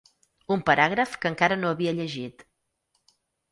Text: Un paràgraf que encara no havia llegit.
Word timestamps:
Un 0.55 0.63
paràgraf 0.69 1.13
que 1.25 1.31
encara 1.33 1.59
no 1.61 1.71
havia 1.75 1.95
llegit. 2.01 2.45